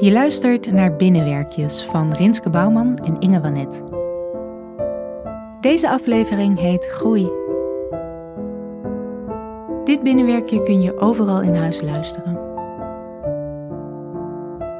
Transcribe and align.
Je 0.00 0.12
luistert 0.12 0.72
naar 0.72 0.96
Binnenwerkjes 0.96 1.82
van 1.82 2.12
Rinske 2.12 2.50
Bouwman 2.50 2.98
en 2.98 3.18
Inge 3.18 3.40
Wanet. 3.40 3.82
Deze 5.60 5.90
aflevering 5.90 6.58
heet 6.58 6.86
Groei. 6.86 7.30
Dit 9.84 10.02
binnenwerkje 10.02 10.62
kun 10.62 10.82
je 10.82 10.98
overal 10.98 11.42
in 11.42 11.54
huis 11.54 11.80
luisteren. 11.80 12.34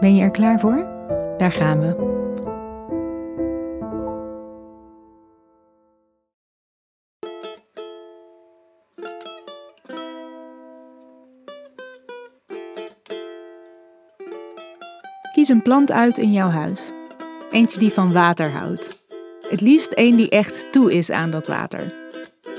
Ben 0.01 0.15
je 0.15 0.23
er 0.23 0.31
klaar 0.31 0.61
voor? 0.61 0.87
Daar 1.39 1.53
gaan 1.53 1.81
we. 1.81 2.11
Kies 15.33 15.49
een 15.49 15.63
plant 15.63 15.93
uit 15.93 16.19
in 16.19 16.33
jouw 16.33 16.49
huis. 16.49 16.81
Eentje 17.51 17.79
die 17.79 17.93
van 17.93 18.13
water 18.13 18.51
houdt. 18.51 19.01
Het 19.49 19.61
liefst 19.61 19.93
een 19.95 20.17
die 20.17 20.29
echt 20.29 20.73
toe 20.73 20.93
is 20.93 21.11
aan 21.11 21.31
dat 21.31 21.47
water. 21.47 21.93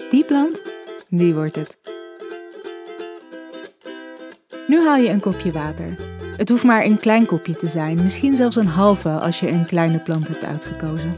Die 0.10 0.24
plant, 0.24 0.62
die 1.10 1.34
wordt 1.34 1.56
het. 1.56 1.78
Nu 4.68 4.88
haal 4.88 4.98
je 4.98 5.10
een 5.10 5.20
kopje 5.20 5.52
water. 5.52 5.98
Het 6.38 6.50
hoeft 6.50 6.64
maar 6.64 6.86
een 6.86 6.98
klein 6.98 7.26
kopje 7.26 7.56
te 7.56 7.68
zijn, 7.68 8.04
misschien 8.04 8.36
zelfs 8.36 8.56
een 8.56 8.68
halve 8.68 9.10
als 9.10 9.40
je 9.40 9.50
een 9.50 9.66
kleine 9.66 10.00
plant 10.00 10.28
hebt 10.28 10.44
uitgekozen. 10.44 11.16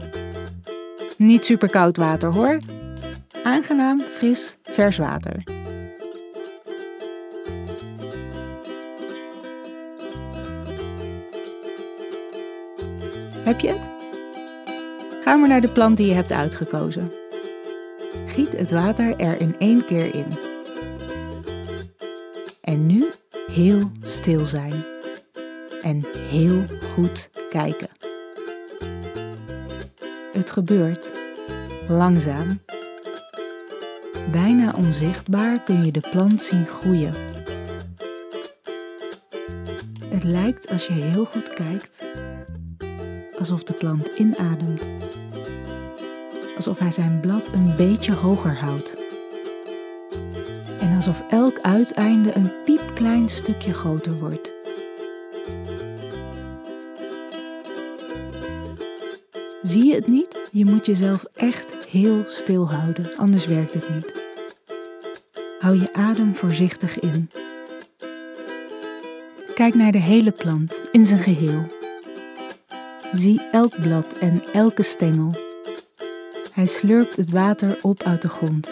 Niet 1.16 1.44
super 1.44 1.70
koud 1.70 1.96
water 1.96 2.32
hoor. 2.32 2.58
Aangenaam, 3.42 4.00
fris, 4.00 4.56
vers 4.62 4.96
water. 4.96 5.53
Heb 13.44 13.60
je 13.60 13.68
het? 13.68 13.88
Ga 15.24 15.34
maar 15.36 15.48
naar 15.48 15.60
de 15.60 15.68
plant 15.68 15.96
die 15.96 16.06
je 16.06 16.14
hebt 16.14 16.32
uitgekozen. 16.32 17.12
Giet 18.26 18.52
het 18.56 18.70
water 18.70 19.16
er 19.16 19.40
in 19.40 19.54
één 19.58 19.84
keer 19.84 20.14
in. 20.14 20.26
En 22.60 22.86
nu 22.86 23.06
heel 23.46 23.90
stil 24.02 24.44
zijn. 24.44 24.84
En 25.82 26.04
heel 26.30 26.64
goed 26.94 27.30
kijken. 27.50 27.88
Het 30.32 30.50
gebeurt 30.50 31.10
langzaam. 31.88 32.60
Bijna 34.32 34.72
onzichtbaar 34.76 35.60
kun 35.64 35.84
je 35.84 35.92
de 35.92 36.08
plant 36.10 36.42
zien 36.42 36.66
groeien. 36.66 37.14
Het 40.08 40.24
lijkt 40.24 40.70
als 40.70 40.86
je 40.86 40.92
heel 40.92 41.24
goed 41.24 41.52
kijkt 41.54 42.02
alsof 43.38 43.62
de 43.62 43.72
plant 43.72 44.06
inademt. 44.16 44.82
Alsof 46.56 46.78
hij 46.78 46.92
zijn 46.92 47.20
blad 47.20 47.52
een 47.52 47.76
beetje 47.76 48.12
hoger 48.12 48.58
houdt. 48.58 48.94
En 50.80 50.96
alsof 50.96 51.22
elk 51.30 51.58
uiteinde 51.60 52.36
een 52.36 52.50
piepklein 52.64 53.28
stukje 53.28 53.74
groter 53.74 54.18
wordt. 54.18 54.52
Zie 59.62 59.84
je 59.84 59.94
het 59.94 60.06
niet? 60.06 60.38
Je 60.50 60.64
moet 60.64 60.86
jezelf 60.86 61.24
echt 61.34 61.72
heel 61.88 62.24
stil 62.28 62.70
houden, 62.70 63.16
anders 63.16 63.46
werkt 63.46 63.74
het 63.74 63.94
niet. 63.94 64.22
Hou 65.58 65.80
je 65.80 65.92
adem 65.92 66.34
voorzichtig 66.34 67.00
in. 67.00 67.30
Kijk 69.54 69.74
naar 69.74 69.92
de 69.92 69.98
hele 69.98 70.30
plant 70.30 70.80
in 70.92 71.04
zijn 71.04 71.20
geheel. 71.20 71.83
Zie 73.14 73.40
elk 73.50 73.80
blad 73.80 74.18
en 74.18 74.42
elke 74.52 74.82
stengel. 74.82 75.34
Hij 76.52 76.66
slurpt 76.66 77.16
het 77.16 77.30
water 77.30 77.78
op 77.82 78.02
uit 78.02 78.22
de 78.22 78.28
grond. 78.28 78.70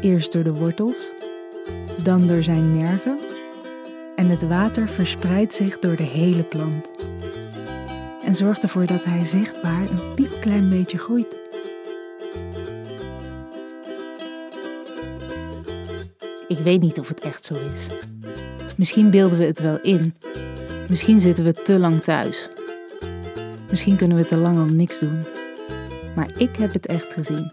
Eerst 0.00 0.32
door 0.32 0.42
de 0.42 0.52
wortels, 0.52 1.10
dan 2.02 2.26
door 2.26 2.42
zijn 2.42 2.76
nerven 2.76 3.18
en 4.16 4.28
het 4.28 4.48
water 4.48 4.88
verspreidt 4.88 5.54
zich 5.54 5.78
door 5.78 5.96
de 5.96 6.02
hele 6.02 6.42
plant. 6.42 6.86
En 8.24 8.34
zorgt 8.34 8.62
ervoor 8.62 8.86
dat 8.86 9.04
hij 9.04 9.24
zichtbaar 9.24 9.90
een 9.90 10.14
piepklein 10.14 10.68
beetje 10.68 10.98
groeit. 10.98 11.40
Ik 16.48 16.58
weet 16.58 16.80
niet 16.80 16.98
of 16.98 17.08
het 17.08 17.20
echt 17.20 17.44
zo 17.44 17.54
is. 17.54 17.88
Misschien 18.76 19.10
beelden 19.10 19.38
we 19.38 19.44
het 19.44 19.60
wel 19.60 19.80
in. 19.80 20.14
Misschien 20.88 21.20
zitten 21.20 21.44
we 21.44 21.52
te 21.52 21.78
lang 21.78 22.02
thuis. 22.02 22.48
Misschien 23.70 23.96
kunnen 23.96 24.16
we 24.16 24.24
te 24.24 24.36
lang 24.36 24.58
al 24.58 24.74
niks 24.74 25.00
doen. 25.00 25.24
Maar 26.16 26.30
ik 26.36 26.56
heb 26.56 26.72
het 26.72 26.86
echt 26.86 27.12
gezien. 27.12 27.50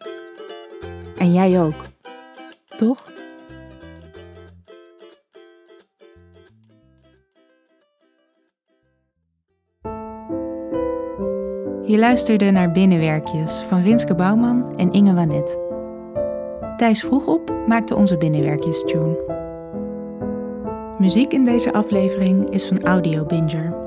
En 1.18 1.34
jij 1.34 1.62
ook. 1.62 1.82
Toch? 2.78 3.14
Je 11.86 11.98
luisterde 11.98 12.52
naar 12.52 12.72
Binnenwerkjes 12.72 13.66
van 13.70 13.82
Rinske 13.82 14.16
Bouwman 14.16 14.78
en 14.78 14.92
Inge 14.92 15.14
Wanet. 15.14 15.58
Thijs 16.78 17.00
vroeg 17.00 17.28
op 17.28 17.54
maakte 17.68 17.96
onze 17.96 18.18
Binnenwerkjes 18.18 18.84
tune. 18.84 19.34
Muziek 21.00 21.34
in 21.34 21.46
deze 21.46 21.74
aflevering 21.74 22.50
is 22.50 22.68
van 22.68 22.84
Audio 22.84 23.26
Binger. 23.26 23.85